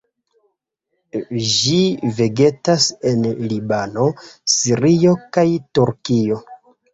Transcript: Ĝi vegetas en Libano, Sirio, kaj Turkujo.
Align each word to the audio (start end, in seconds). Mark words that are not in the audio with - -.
Ĝi 1.49 1.75
vegetas 2.19 2.87
en 3.11 3.27
Libano, 3.51 4.07
Sirio, 4.55 5.15
kaj 5.39 5.45
Turkujo. 5.79 6.41